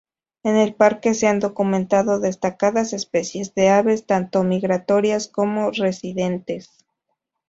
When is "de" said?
3.53-3.69